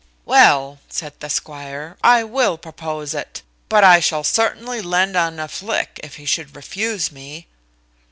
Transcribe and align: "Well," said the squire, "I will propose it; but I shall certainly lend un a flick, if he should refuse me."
"Well," 0.25 0.79
said 0.89 1.19
the 1.19 1.29
squire, 1.29 1.95
"I 2.03 2.23
will 2.23 2.57
propose 2.57 3.13
it; 3.13 3.43
but 3.69 3.83
I 3.83 3.99
shall 3.99 4.23
certainly 4.23 4.81
lend 4.81 5.15
un 5.15 5.39
a 5.39 5.47
flick, 5.47 5.99
if 6.03 6.15
he 6.15 6.25
should 6.25 6.55
refuse 6.55 7.11
me." 7.11 7.45